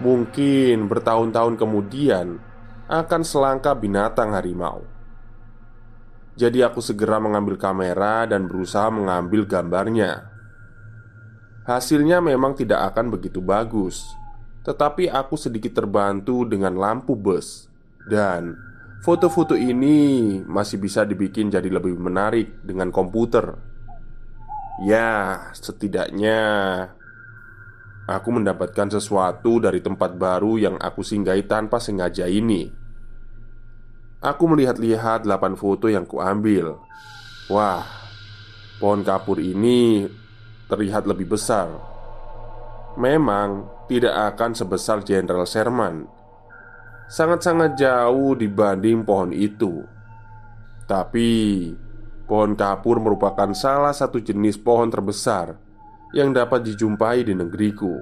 Mungkin 0.00 0.88
bertahun-tahun 0.88 1.54
kemudian 1.56 2.40
akan 2.88 3.22
selangka 3.24 3.76
binatang 3.76 4.32
harimau. 4.32 4.84
Jadi 6.36 6.60
aku 6.60 6.84
segera 6.84 7.16
mengambil 7.16 7.56
kamera 7.56 8.28
dan 8.28 8.44
berusaha 8.44 8.92
mengambil 8.92 9.48
gambarnya. 9.48 10.35
Hasilnya 11.66 12.22
memang 12.22 12.54
tidak 12.54 12.94
akan 12.94 13.10
begitu 13.10 13.42
bagus, 13.42 14.06
tetapi 14.62 15.10
aku 15.10 15.34
sedikit 15.34 15.74
terbantu 15.82 16.46
dengan 16.46 16.78
lampu 16.78 17.18
bus 17.18 17.66
dan 18.06 18.54
foto-foto 19.02 19.58
ini 19.58 20.38
masih 20.46 20.78
bisa 20.78 21.02
dibikin 21.02 21.50
jadi 21.50 21.66
lebih 21.66 21.98
menarik 21.98 22.62
dengan 22.62 22.94
komputer. 22.94 23.58
Ya, 24.86 25.50
setidaknya 25.58 26.38
aku 28.06 28.28
mendapatkan 28.30 28.86
sesuatu 28.86 29.58
dari 29.58 29.82
tempat 29.82 30.14
baru 30.14 30.62
yang 30.62 30.76
aku 30.78 31.02
singgahi 31.02 31.50
tanpa 31.50 31.82
sengaja 31.82 32.30
ini. 32.30 32.70
Aku 34.22 34.46
melihat-lihat 34.46 35.26
delapan 35.26 35.58
foto 35.58 35.90
yang 35.90 36.06
kuambil. 36.06 36.78
Wah, 37.50 37.82
pohon 38.78 39.02
kapur 39.02 39.42
ini 39.42 40.06
terlihat 40.66 41.06
lebih 41.06 41.34
besar. 41.34 41.70
Memang 42.98 43.68
tidak 43.86 44.34
akan 44.34 44.50
sebesar 44.56 45.04
Jenderal 45.06 45.46
Sherman. 45.46 46.08
Sangat-sangat 47.06 47.78
jauh 47.78 48.34
dibanding 48.34 49.06
pohon 49.06 49.30
itu. 49.30 49.86
Tapi 50.86 51.30
pohon 52.26 52.58
kapur 52.58 52.98
merupakan 52.98 53.50
salah 53.54 53.94
satu 53.94 54.18
jenis 54.18 54.58
pohon 54.58 54.90
terbesar 54.90 55.54
yang 56.14 56.34
dapat 56.34 56.66
dijumpai 56.66 57.22
di 57.22 57.34
negeriku. 57.34 57.94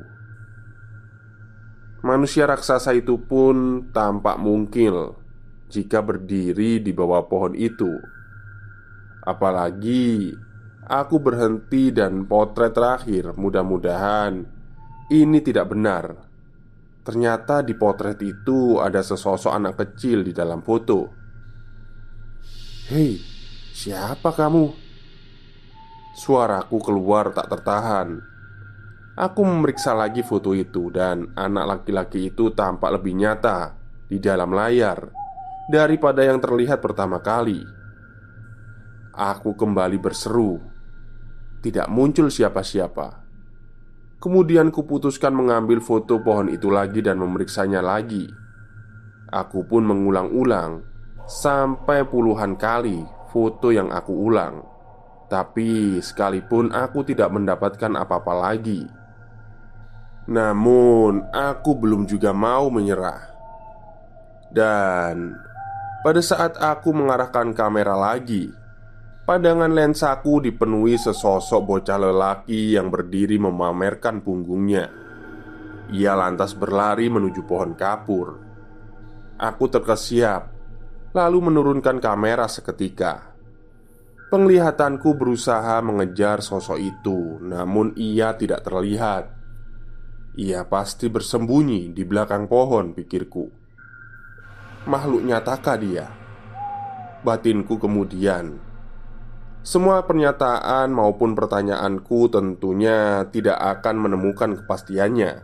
Manusia 2.05 2.45
raksasa 2.45 2.93
itu 2.93 3.17
pun 3.17 3.89
tampak 3.93 4.37
mungkil 4.37 5.17
jika 5.73 6.05
berdiri 6.05 6.81
di 6.81 6.93
bawah 6.93 7.25
pohon 7.25 7.57
itu. 7.57 7.89
Apalagi 9.25 10.37
aku 10.89 11.21
berhenti 11.21 11.91
dan 11.91 12.25
potret 12.29 12.73
terakhir, 12.73 13.37
mudah-mudahan 13.37 14.45
ini 15.13 15.39
tidak 15.45 15.73
benar. 15.73 16.17
Ternyata 17.05 17.61
di 17.61 17.77
potret 17.77 18.17
itu 18.25 18.81
ada 18.81 19.05
sesosok 19.05 19.53
anak 19.53 19.75
kecil 19.77 20.25
di 20.25 20.33
dalam 20.33 20.65
foto. 20.65 21.13
"Hei, 22.89 23.21
siapa 23.77 24.33
kamu?" 24.33 24.73
Suaraku 26.17 26.79
keluar 26.81 27.35
tak 27.35 27.53
tertahan. 27.53 28.23
Aku 29.15 29.45
memeriksa 29.47 29.95
lagi 29.95 30.25
foto 30.25 30.57
itu, 30.57 30.91
dan 30.91 31.31
anak 31.37 31.65
laki-laki 31.85 32.33
itu 32.33 32.51
tampak 32.51 32.99
lebih 32.99 33.15
nyata 33.15 33.77
di 34.09 34.19
dalam 34.19 34.51
layar 34.51 35.11
daripada 35.71 36.25
yang 36.25 36.41
terlihat 36.41 36.81
pertama 36.81 37.21
kali. 37.21 37.63
Aku 39.15 39.55
kembali 39.55 39.99
berseru, 40.03 40.59
tidak 41.65 41.89
muncul 41.89 42.29
siapa-siapa. 42.29 43.25
Kemudian 44.21 44.69
kuputuskan 44.69 45.33
mengambil 45.33 45.81
foto 45.81 46.21
pohon 46.21 46.53
itu 46.53 46.69
lagi 46.69 47.01
dan 47.01 47.17
memeriksanya 47.17 47.81
lagi. 47.81 48.29
Aku 49.33 49.65
pun 49.65 49.89
mengulang-ulang 49.89 50.85
sampai 51.25 52.05
puluhan 52.05 52.61
kali 52.61 53.01
foto 53.33 53.73
yang 53.73 53.89
aku 53.89 54.13
ulang. 54.13 54.75
Tapi 55.25 55.99
sekalipun 56.05 56.69
aku 56.69 57.01
tidak 57.01 57.33
mendapatkan 57.33 57.97
apa-apa 57.97 58.33
lagi 58.37 58.85
Namun 60.29 61.33
aku 61.33 61.81
belum 61.81 62.05
juga 62.05 62.37
mau 62.37 62.69
menyerah 62.69 63.25
Dan 64.53 65.33
pada 66.05 66.21
saat 66.21 66.61
aku 66.61 66.93
mengarahkan 66.93 67.57
kamera 67.57 67.97
lagi 67.97 68.53
Pandangan 69.25 69.73
lensaku 69.73 70.45
dipenuhi 70.45 71.01
sesosok 71.01 71.65
bocah 71.65 71.97
lelaki 71.97 72.77
yang 72.77 72.93
berdiri 72.93 73.41
memamerkan 73.41 74.21
punggungnya 74.21 74.93
Ia 75.97 76.13
lantas 76.13 76.53
berlari 76.53 77.09
menuju 77.09 77.41
pohon 77.49 77.73
kapur 77.73 78.37
Aku 79.41 79.65
terkesiap 79.73 80.53
Lalu 81.17 81.39
menurunkan 81.41 82.05
kamera 82.05 82.45
seketika 82.53 83.35
Penglihatanku 84.35 85.15
berusaha 85.15 85.79
mengejar 85.79 86.43
sosok 86.43 86.75
itu, 86.83 87.39
namun 87.39 87.95
ia 87.95 88.35
tidak 88.35 88.67
terlihat. 88.67 89.31
Ia 90.35 90.67
pasti 90.67 91.07
bersembunyi 91.07 91.95
di 91.95 92.03
belakang 92.03 92.51
pohon, 92.51 92.99
pikirku. 92.99 93.47
Makhluk 94.91 95.23
nyatakah 95.23 95.77
dia? 95.79 96.11
Batinku 97.23 97.79
kemudian 97.79 98.59
semua 99.65 100.05
pernyataan 100.05 100.93
maupun 100.93 101.33
pertanyaanku 101.33 102.29
tentunya 102.29 103.25
tidak 103.33 103.57
akan 103.57 103.97
menemukan 103.97 104.61
kepastiannya, 104.61 105.41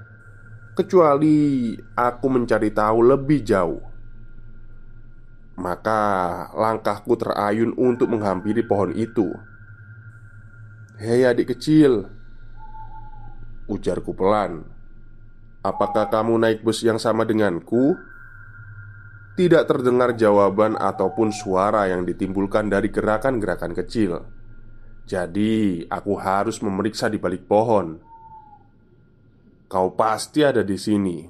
kecuali 0.77 1.73
aku 1.97 2.27
mencari 2.29 2.69
tahu 2.69 3.01
lebih 3.01 3.41
jauh. 3.41 3.81
Maka 5.57 6.01
langkahku 6.53 7.17
terayun 7.17 7.73
untuk 7.81 8.13
menghampiri 8.13 8.61
pohon 8.61 8.93
itu. 8.93 9.33
Hei 11.01 11.25
adik 11.25 11.57
kecil 11.57 12.05
Ujarku 13.71 14.13
pelan. 14.13 14.69
Apakah 15.65 16.13
kamu 16.13 16.43
naik 16.43 16.61
bus 16.61 16.85
yang 16.85 16.99
sama 16.99 17.23
denganku? 17.23 17.97
Tidak 19.41 19.65
terdengar 19.65 20.13
jawaban 20.21 20.77
ataupun 20.77 21.33
suara 21.33 21.89
yang 21.89 22.05
ditimbulkan 22.05 22.69
dari 22.69 22.93
gerakan-gerakan 22.93 23.73
kecil. 23.73 24.21
Jadi 25.09 25.81
aku 25.89 26.13
harus 26.21 26.61
memeriksa 26.61 27.09
di 27.09 27.17
balik 27.17 27.49
pohon. 27.49 27.97
Kau 29.65 29.97
pasti 29.97 30.45
ada 30.45 30.61
di 30.61 30.77
sini. 30.77 31.25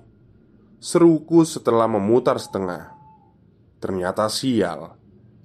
Seruku 0.82 1.46
setelah 1.46 1.86
memutar 1.86 2.42
setengah. 2.42 2.98
Ternyata 3.78 4.26
sial, 4.26 4.98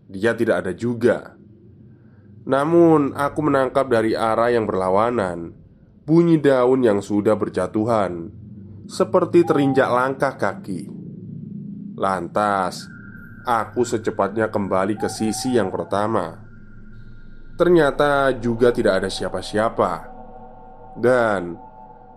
dia 0.10 0.34
tidak 0.34 0.65
ada 0.65 0.73
juga. 0.73 1.38
Namun, 2.49 3.13
aku 3.13 3.45
menangkap 3.45 3.86
dari 3.93 4.17
arah 4.17 4.49
yang 4.49 4.65
berlawanan. 4.65 5.54
Bunyi 6.01 6.41
daun 6.41 6.82
yang 6.82 6.97
sudah 6.97 7.38
berjatuhan, 7.38 8.34
seperti 8.89 9.45
terinjak 9.45 9.86
langkah 9.86 10.34
kaki. 10.34 11.05
Lantas, 11.95 12.91
aku 13.47 13.88
secepatnya 13.88 14.51
kembali 14.51 14.99
ke 14.99 15.08
sisi 15.08 15.55
yang 15.55 15.71
pertama. 15.71 16.43
Ternyata 17.55 18.36
juga 18.36 18.75
tidak 18.75 18.99
ada 18.99 19.08
siapa-siapa, 19.08 19.93
dan 20.99 21.55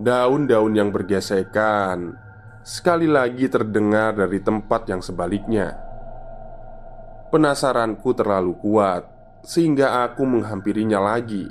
daun-daun 0.02 0.74
yang 0.74 0.90
bergesekan 0.90 2.10
sekali 2.66 3.06
lagi 3.06 3.46
terdengar 3.46 4.18
dari 4.18 4.42
tempat 4.42 4.90
yang 4.90 4.98
sebaliknya. 4.98 5.78
Penasaranku 7.30 8.18
terlalu 8.18 8.58
kuat 8.58 9.06
sehingga 9.46 10.02
aku 10.10 10.26
menghampirinya 10.26 10.98
lagi. 10.98 11.46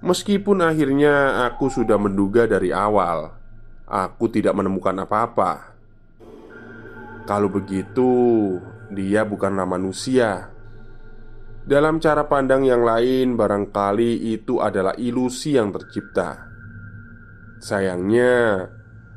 Meskipun 0.00 0.64
akhirnya 0.64 1.44
aku 1.52 1.68
sudah 1.68 2.00
menduga 2.00 2.48
dari 2.48 2.72
awal, 2.72 3.36
aku 3.84 4.32
tidak 4.32 4.56
menemukan 4.56 5.04
apa-apa. 5.04 5.75
Kalau 7.26 7.50
begitu, 7.50 8.06
dia 8.86 9.26
bukanlah 9.26 9.66
manusia. 9.66 10.54
Dalam 11.66 11.98
cara 11.98 12.22
pandang 12.30 12.62
yang 12.62 12.86
lain, 12.86 13.34
barangkali 13.34 14.30
itu 14.30 14.62
adalah 14.62 14.94
ilusi 14.94 15.58
yang 15.58 15.74
tercipta. 15.74 16.46
Sayangnya, 17.58 18.62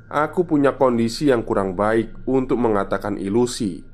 aku 0.09 0.41
punya 0.49 0.73
kondisi 0.73 1.29
yang 1.29 1.45
kurang 1.45 1.77
baik 1.77 2.25
untuk 2.25 2.57
mengatakan 2.57 3.21
ilusi. 3.21 3.85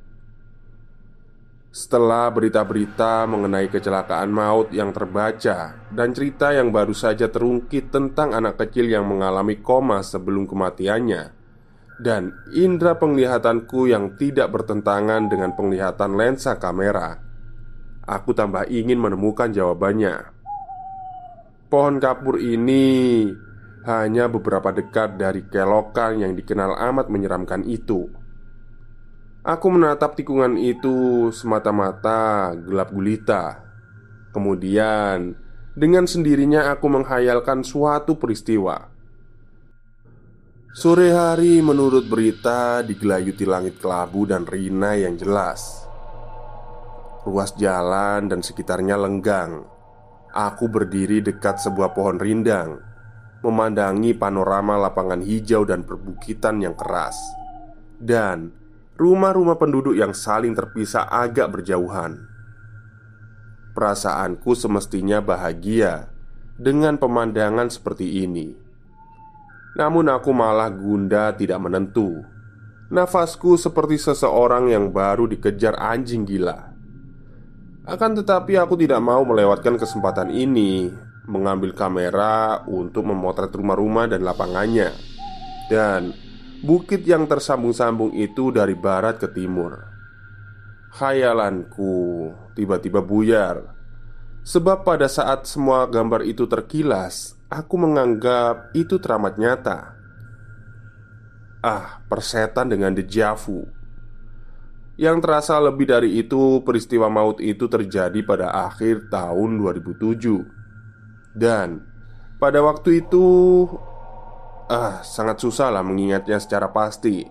Setelah 1.75 2.32
berita-berita 2.32 3.28
mengenai 3.28 3.67
kecelakaan 3.67 4.32
maut 4.32 4.71
yang 4.71 4.95
terbaca 4.95 5.75
dan 5.91 6.15
cerita 6.15 6.56
yang 6.56 6.71
baru 6.71 6.95
saja 6.95 7.28
terungkit 7.28 7.91
tentang 7.91 8.32
anak 8.32 8.56
kecil 8.56 8.88
yang 8.88 9.04
mengalami 9.04 9.60
koma 9.60 9.99
sebelum 9.99 10.47
kematiannya, 10.47 11.35
dan 11.99 12.36
indera 12.51 12.99
penglihatanku 12.99 13.88
yang 13.88 14.19
tidak 14.19 14.51
bertentangan 14.51 15.31
dengan 15.31 15.55
penglihatan 15.55 16.19
lensa 16.19 16.60
kamera, 16.60 17.19
aku 18.03 18.36
tambah 18.36 18.67
ingin 18.67 18.99
menemukan 18.99 19.51
jawabannya. 19.51 20.36
Pohon 21.71 21.97
kapur 21.97 22.38
ini 22.39 23.27
hanya 23.86 24.25
beberapa 24.25 24.73
dekat 24.73 25.17
dari 25.17 25.45
kelokan 25.45 26.21
yang 26.21 26.34
dikenal 26.34 26.73
amat 26.93 27.08
menyeramkan 27.08 27.65
itu. 27.65 28.10
Aku 29.45 29.69
menatap 29.69 30.17
tikungan 30.17 30.58
itu 30.58 31.29
semata-mata 31.29 32.53
gelap 32.58 32.89
gulita. 32.89 33.62
Kemudian, 34.34 35.38
dengan 35.77 36.10
sendirinya 36.10 36.73
aku 36.73 36.89
menghayalkan 36.89 37.62
suatu 37.62 38.17
peristiwa. 38.17 38.94
Sore 40.76 41.16
hari 41.16 41.64
menurut 41.64 42.04
berita 42.12 42.84
digelayuti 42.84 43.48
langit 43.48 43.80
kelabu 43.80 44.28
dan 44.28 44.44
rina 44.44 44.92
yang 45.00 45.16
jelas. 45.16 45.88
Ruas 47.24 47.56
jalan 47.56 48.28
dan 48.28 48.44
sekitarnya 48.44 49.00
lenggang. 49.00 49.64
Aku 50.36 50.68
berdiri 50.68 51.24
dekat 51.24 51.64
sebuah 51.64 51.96
pohon 51.96 52.20
rindang, 52.20 52.84
memandangi 53.40 54.20
panorama 54.20 54.76
lapangan 54.76 55.24
hijau 55.24 55.64
dan 55.64 55.88
perbukitan 55.88 56.60
yang 56.60 56.76
keras. 56.76 57.16
Dan 57.96 58.52
rumah-rumah 59.00 59.56
penduduk 59.56 59.96
yang 59.96 60.12
saling 60.12 60.52
terpisah 60.60 61.08
agak 61.08 61.56
berjauhan. 61.56 62.20
Perasaanku 63.72 64.52
semestinya 64.60 65.24
bahagia 65.24 66.12
dengan 66.60 67.00
pemandangan 67.00 67.72
seperti 67.72 68.28
ini. 68.28 68.64
Namun 69.76 70.08
aku 70.08 70.32
malah 70.32 70.72
gunda 70.72 71.36
tidak 71.36 71.60
menentu. 71.60 72.24
Nafasku 72.90 73.60
seperti 73.60 74.00
seseorang 74.00 74.72
yang 74.72 74.90
baru 74.96 75.28
dikejar 75.28 75.76
anjing 75.76 76.24
gila. 76.24 76.72
Akan 77.86 78.18
tetapi 78.18 78.58
aku 78.58 78.80
tidak 78.80 79.04
mau 79.04 79.22
melewatkan 79.28 79.78
kesempatan 79.78 80.32
ini 80.34 80.90
mengambil 81.28 81.76
kamera 81.76 82.64
untuk 82.66 83.06
memotret 83.06 83.54
rumah-rumah 83.54 84.10
dan 84.10 84.24
lapangannya. 84.26 84.94
Dan 85.70 86.26
Bukit 86.66 87.06
yang 87.06 87.30
tersambung-sambung 87.30 88.18
itu 88.18 88.50
dari 88.50 88.74
barat 88.74 89.22
ke 89.22 89.30
timur 89.30 89.86
Khayalanku 90.98 91.94
tiba-tiba 92.58 93.06
buyar 93.06 93.76
Sebab 94.42 94.82
pada 94.82 95.06
saat 95.06 95.46
semua 95.46 95.86
gambar 95.86 96.26
itu 96.26 96.50
terkilas 96.50 97.35
Aku 97.49 97.75
menganggap 97.77 98.73
itu 98.73 98.97
teramat 98.97 99.38
nyata 99.38 99.93
Ah, 101.65 102.01
persetan 102.10 102.69
dengan 102.69 102.93
dejavu 102.93 103.65
Yang 104.97 105.17
terasa 105.25 105.58
lebih 105.62 105.89
dari 105.89 106.21
itu 106.21 106.62
Peristiwa 106.65 107.10
maut 107.10 107.41
itu 107.41 107.65
terjadi 107.65 108.21
pada 108.25 108.53
akhir 108.69 109.10
tahun 109.10 109.58
2007 109.62 111.38
Dan 111.38 111.86
pada 112.38 112.60
waktu 112.62 113.05
itu 113.05 113.25
Ah, 114.65 115.05
sangat 115.05 115.38
susah 115.45 115.69
lah 115.69 115.86
mengingatnya 115.86 116.41
secara 116.41 116.73
pasti. 116.73 117.21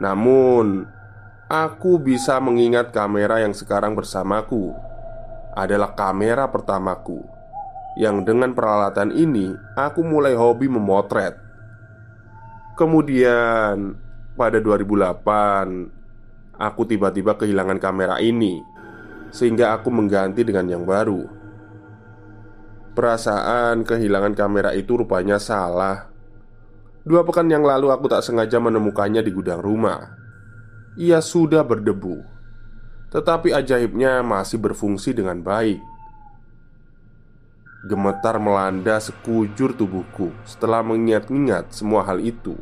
Namun, 0.00 0.88
aku 1.44 2.00
bisa 2.00 2.40
mengingat 2.40 2.96
kamera 2.96 3.44
yang 3.44 3.52
sekarang 3.52 3.92
bersamaku 3.92 4.72
adalah 5.52 5.92
kamera 5.92 6.48
pertamaku. 6.48 7.20
Yang 7.98 8.16
dengan 8.24 8.56
peralatan 8.56 9.12
ini, 9.12 9.52
aku 9.76 10.00
mulai 10.00 10.32
hobi 10.32 10.68
memotret. 10.68 11.36
Kemudian, 12.76 13.96
pada 14.32 14.58
2008, 14.58 16.56
aku 16.56 16.82
tiba-tiba 16.88 17.36
kehilangan 17.36 17.76
kamera 17.76 18.16
ini, 18.22 18.64
sehingga 19.28 19.76
aku 19.76 19.92
mengganti 19.92 20.40
dengan 20.40 20.66
yang 20.72 20.84
baru. 20.88 21.28
Perasaan 22.96 23.84
kehilangan 23.84 24.36
kamera 24.36 24.72
itu 24.72 24.96
rupanya 25.00 25.36
salah 25.36 26.12
Dua 27.02 27.26
pekan 27.26 27.50
yang 27.50 27.66
lalu 27.66 27.90
aku 27.90 28.06
tak 28.06 28.22
sengaja 28.22 28.62
menemukannya 28.62 29.26
di 29.26 29.34
gudang 29.34 29.58
rumah. 29.58 30.14
Ia 30.94 31.18
sudah 31.18 31.66
berdebu, 31.66 32.22
tetapi 33.10 33.50
ajaibnya 33.50 34.22
masih 34.22 34.62
berfungsi 34.62 35.10
dengan 35.10 35.42
baik. 35.42 35.82
Gemetar 37.82 38.38
melanda 38.38 39.02
sekujur 39.02 39.74
tubuhku 39.74 40.30
setelah 40.46 40.86
mengingat-ingat 40.86 41.74
semua 41.74 42.06
hal 42.06 42.22
itu. 42.22 42.54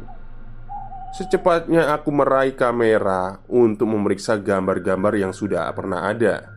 Secepatnya 1.13 1.93
aku 1.93 2.09
meraih 2.09 2.57
kamera 2.57 3.43
untuk 3.51 3.91
memeriksa 3.91 4.41
gambar-gambar 4.41 5.19
yang 5.19 5.33
sudah 5.35 5.69
pernah 5.77 6.09
ada. 6.09 6.49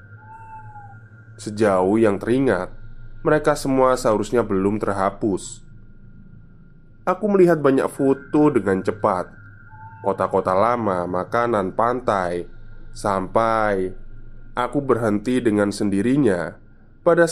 Sejauh 1.35 1.97
yang 1.99 2.21
teringat, 2.21 2.71
mereka 3.23 3.55
semua 3.55 3.95
seharusnya 3.95 4.43
belum 4.43 4.83
terhapus 4.83 5.63
Aku 7.07 7.31
melihat 7.31 7.63
banyak 7.63 7.87
foto 7.87 8.51
dengan 8.51 8.83
cepat 8.83 9.31
Kota-kota 10.03 10.51
lama, 10.51 11.07
makanan, 11.07 11.71
pantai 11.71 12.43
Sampai 12.91 13.95
Aku 14.59 14.83
berhenti 14.83 15.39
dengan 15.39 15.71
sendirinya 15.71 16.59
Pada 16.99 17.23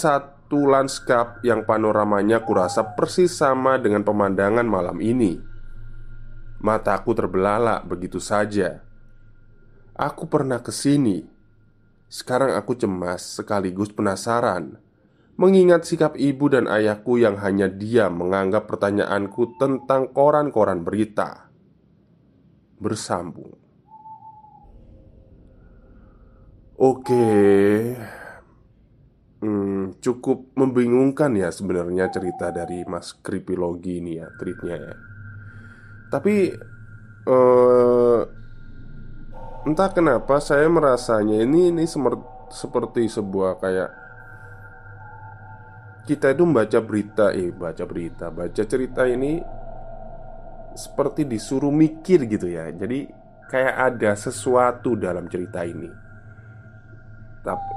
satu 0.51 0.67
lanskap 0.67 1.39
yang 1.47 1.63
panoramanya 1.63 2.43
kurasa 2.43 2.83
persis 2.83 3.31
sama 3.31 3.79
dengan 3.79 4.03
pemandangan 4.03 4.67
malam 4.67 4.99
ini. 4.99 5.39
Mataku 6.59 7.15
terbelalak 7.15 7.87
begitu 7.87 8.19
saja. 8.19 8.83
Aku 9.95 10.27
pernah 10.27 10.59
ke 10.59 10.75
sini. 10.75 11.23
Sekarang 12.11 12.51
aku 12.59 12.75
cemas 12.75 13.23
sekaligus 13.39 13.95
penasaran 13.95 14.75
Mengingat 15.39 15.87
sikap 15.87 16.19
ibu 16.19 16.51
dan 16.51 16.67
ayahku 16.67 17.15
yang 17.15 17.39
hanya 17.39 17.71
diam 17.71 18.19
menganggap 18.19 18.67
pertanyaanku 18.67 19.55
tentang 19.55 20.11
koran-koran 20.11 20.83
berita. 20.83 21.47
Bersambung. 22.75 23.55
Oke 26.75 27.95
hmm, 29.41 29.99
Cukup 29.99 30.54
membingungkan 30.56 31.36
ya 31.36 31.49
sebenarnya 31.49 32.08
cerita 32.13 32.54
dari 32.54 32.86
Mas 32.86 33.17
Kripilogi 33.19 33.99
ini 33.99 34.21
ya 34.21 34.30
Tweetnya 34.38 34.77
ya 34.77 34.93
Tapi 36.10 36.36
uh, 37.27 38.21
Entah 39.62 39.93
kenapa 39.93 40.41
saya 40.41 40.65
merasanya 40.65 41.38
ini 41.45 41.69
ini 41.69 41.86
seperti 42.49 43.06
sebuah 43.06 43.62
kayak 43.62 43.89
kita 46.10 46.34
itu 46.34 46.43
membaca 46.49 46.82
berita, 46.82 47.30
eh 47.30 47.54
baca 47.54 47.86
berita, 47.86 48.34
baca 48.34 48.63
cerita 48.65 49.06
ini 49.06 49.38
seperti 50.73 51.30
disuruh 51.30 51.69
mikir 51.69 52.25
gitu 52.25 52.49
ya. 52.49 52.73
Jadi 52.73 53.06
kayak 53.54 53.75
ada 53.93 54.17
sesuatu 54.17 54.97
dalam 54.97 55.30
cerita 55.30 55.62
ini. 55.62 56.00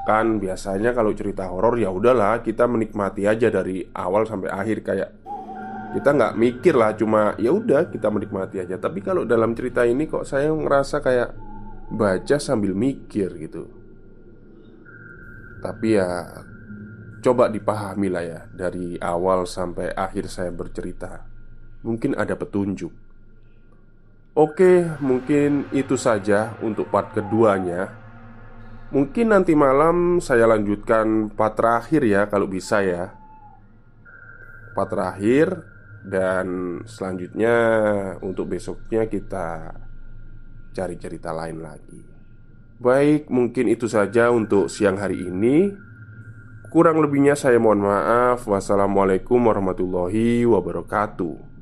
Kan 0.05 0.39
biasanya 0.41 0.93
kalau 0.93 1.17
cerita 1.17 1.49
horor 1.49 1.81
ya 1.81 1.89
udahlah 1.89 2.45
kita 2.45 2.69
menikmati 2.69 3.25
aja 3.25 3.49
dari 3.49 3.81
awal 3.97 4.29
sampai 4.29 4.53
akhir 4.53 4.85
kayak 4.85 5.11
kita 5.97 6.11
nggak 6.11 6.37
mikir 6.37 6.75
lah 6.75 6.93
cuma 6.99 7.33
ya 7.41 7.55
udah 7.55 7.89
kita 7.89 8.13
menikmati 8.13 8.61
aja. 8.61 8.77
Tapi 8.77 9.01
kalau 9.01 9.25
dalam 9.25 9.57
cerita 9.57 9.89
ini 9.89 10.05
kok 10.05 10.29
saya 10.29 10.53
ngerasa 10.53 11.01
kayak 11.01 11.31
baca 11.95 12.37
sambil 12.37 12.77
mikir 12.77 13.33
gitu. 13.41 13.85
Tapi 15.65 15.97
ya 15.97 16.29
Coba 17.25 17.49
dipahami 17.49 18.13
lah 18.13 18.21
ya 18.21 18.41
Dari 18.53 19.01
awal 19.01 19.49
sampai 19.49 19.97
akhir 19.97 20.29
saya 20.29 20.53
bercerita 20.53 21.25
Mungkin 21.81 22.13
ada 22.21 22.37
petunjuk 22.37 22.93
Oke, 24.35 24.83
mungkin 24.99 25.71
itu 25.71 25.95
saja 25.95 26.59
untuk 26.59 26.91
part 26.91 27.15
keduanya 27.15 28.04
Mungkin 28.95 29.35
nanti 29.35 29.59
malam 29.59 30.23
saya 30.23 30.47
lanjutkan 30.47 31.35
part 31.35 31.59
terakhir 31.59 32.07
ya 32.07 32.31
Kalau 32.31 32.47
bisa 32.47 32.79
ya 32.79 33.11
Part 34.71 34.95
terakhir 34.95 35.51
Dan 36.07 36.79
selanjutnya 36.87 37.57
untuk 38.23 38.55
besoknya 38.55 39.11
kita 39.11 39.75
cari 40.71 40.95
cerita 40.95 41.35
lain 41.35 41.59
lagi 41.59 42.03
Baik, 42.79 43.31
mungkin 43.35 43.67
itu 43.67 43.91
saja 43.91 44.31
untuk 44.31 44.71
siang 44.71 45.03
hari 45.03 45.27
ini 45.27 45.75
Kurang 46.75 46.99
lebihnya 46.99 47.39
saya 47.39 47.63
mohon 47.63 47.87
maaf. 47.87 48.51
Wassalamualaikum 48.51 49.39
warahmatullahi 49.39 50.43
wabarakatuh. 50.43 51.54